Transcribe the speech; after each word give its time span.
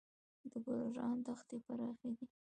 د 0.51 0.51
ګلران 0.65 1.17
دښتې 1.25 1.57
پراخې 1.65 2.09
دي 2.17 2.25